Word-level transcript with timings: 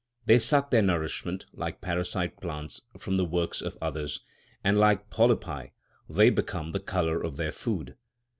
They 0.25 0.39
suck 0.39 0.71
their 0.71 0.81
nourishment, 0.81 1.45
like 1.53 1.79
parasite 1.79 2.37
plants, 2.41 2.81
from 2.97 3.17
the 3.17 3.23
works 3.23 3.61
of 3.61 3.77
others, 3.79 4.21
and 4.63 4.79
like 4.79 5.11
polypi, 5.11 5.73
they 6.09 6.31
become 6.31 6.71
the 6.71 6.79
colour 6.79 7.21
of 7.21 7.37
their 7.37 7.51
food. 7.51 7.95